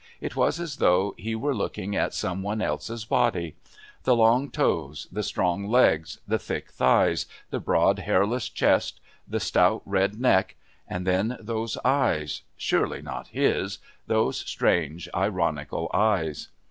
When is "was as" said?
0.35-0.77